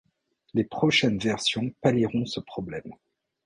Les 0.55 0.63
prochaines 0.63 1.19
versions 1.19 1.71
pallieront 1.79 2.25
ce 2.25 2.39
problème. 2.39 2.91